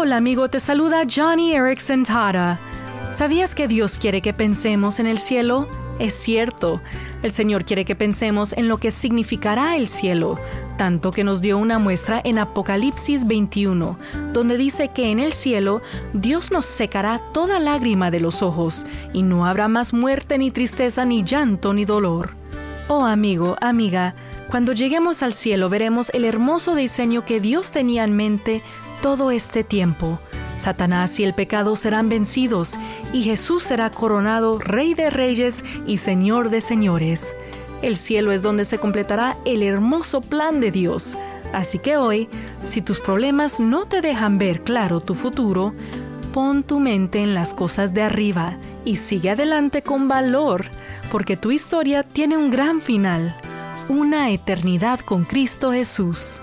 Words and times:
Hola 0.00 0.18
amigo, 0.18 0.48
te 0.48 0.60
saluda 0.60 1.02
Johnny 1.12 1.56
Erickson 1.56 2.04
Tara. 2.04 2.60
¿Sabías 3.10 3.56
que 3.56 3.66
Dios 3.66 3.98
quiere 3.98 4.22
que 4.22 4.32
pensemos 4.32 5.00
en 5.00 5.08
el 5.08 5.18
cielo? 5.18 5.66
Es 5.98 6.14
cierto, 6.14 6.80
el 7.24 7.32
Señor 7.32 7.64
quiere 7.64 7.84
que 7.84 7.96
pensemos 7.96 8.52
en 8.52 8.68
lo 8.68 8.78
que 8.78 8.92
significará 8.92 9.76
el 9.76 9.88
cielo, 9.88 10.38
tanto 10.76 11.10
que 11.10 11.24
nos 11.24 11.40
dio 11.40 11.58
una 11.58 11.80
muestra 11.80 12.22
en 12.24 12.38
Apocalipsis 12.38 13.26
21, 13.26 13.98
donde 14.32 14.56
dice 14.56 14.86
que 14.94 15.10
en 15.10 15.18
el 15.18 15.32
cielo 15.32 15.82
Dios 16.12 16.52
nos 16.52 16.64
secará 16.64 17.20
toda 17.34 17.58
lágrima 17.58 18.12
de 18.12 18.20
los 18.20 18.40
ojos, 18.40 18.86
y 19.12 19.22
no 19.22 19.46
habrá 19.46 19.66
más 19.66 19.92
muerte 19.92 20.38
ni 20.38 20.52
tristeza 20.52 21.04
ni 21.06 21.24
llanto 21.24 21.74
ni 21.74 21.84
dolor. 21.84 22.34
Oh 22.86 23.04
amigo, 23.04 23.56
amiga, 23.60 24.14
cuando 24.48 24.74
lleguemos 24.74 25.24
al 25.24 25.34
cielo 25.34 25.68
veremos 25.68 26.08
el 26.10 26.24
hermoso 26.24 26.76
diseño 26.76 27.26
que 27.26 27.40
Dios 27.40 27.72
tenía 27.72 28.04
en 28.04 28.14
mente 28.14 28.62
todo 29.02 29.30
este 29.30 29.64
tiempo. 29.64 30.18
Satanás 30.56 31.18
y 31.20 31.24
el 31.24 31.34
pecado 31.34 31.76
serán 31.76 32.08
vencidos 32.08 32.76
y 33.12 33.22
Jesús 33.22 33.62
será 33.62 33.90
coronado 33.90 34.58
Rey 34.58 34.94
de 34.94 35.08
Reyes 35.10 35.64
y 35.86 35.98
Señor 35.98 36.50
de 36.50 36.60
Señores. 36.60 37.34
El 37.80 37.96
cielo 37.96 38.32
es 38.32 38.42
donde 38.42 38.64
se 38.64 38.78
completará 38.78 39.36
el 39.44 39.62
hermoso 39.62 40.20
plan 40.20 40.60
de 40.60 40.72
Dios. 40.72 41.16
Así 41.52 41.78
que 41.78 41.96
hoy, 41.96 42.28
si 42.62 42.82
tus 42.82 42.98
problemas 42.98 43.60
no 43.60 43.86
te 43.86 44.00
dejan 44.00 44.38
ver 44.38 44.62
claro 44.62 45.00
tu 45.00 45.14
futuro, 45.14 45.74
pon 46.32 46.62
tu 46.62 46.80
mente 46.80 47.22
en 47.22 47.34
las 47.34 47.54
cosas 47.54 47.94
de 47.94 48.02
arriba 48.02 48.58
y 48.84 48.96
sigue 48.96 49.30
adelante 49.30 49.82
con 49.82 50.08
valor, 50.08 50.66
porque 51.10 51.36
tu 51.36 51.52
historia 51.52 52.02
tiene 52.02 52.36
un 52.36 52.50
gran 52.50 52.80
final, 52.80 53.36
una 53.88 54.30
eternidad 54.30 55.00
con 55.00 55.24
Cristo 55.24 55.72
Jesús. 55.72 56.40